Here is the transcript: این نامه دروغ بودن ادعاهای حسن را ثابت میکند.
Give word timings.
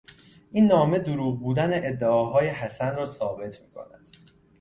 این 0.51 0.67
نامه 0.67 0.99
دروغ 0.99 1.39
بودن 1.39 1.69
ادعاهای 1.73 2.47
حسن 2.47 2.95
را 2.95 3.05
ثابت 3.05 3.61
میکند. 3.61 4.09